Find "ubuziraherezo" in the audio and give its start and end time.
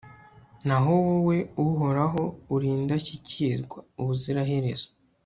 3.99-4.87